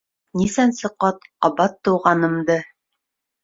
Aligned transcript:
Нисәнсе 0.39 0.91
ҡат 1.03 1.29
ҡабат 1.47 1.77
тыуғанымды. 1.85 2.61